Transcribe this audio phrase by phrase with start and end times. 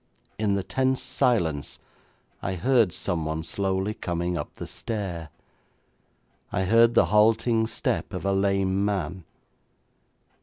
[0.39, 1.77] In the tense silence
[2.41, 5.29] I heard someone slowly coming up the stair;
[6.51, 9.25] I heard the halting step of a lame man.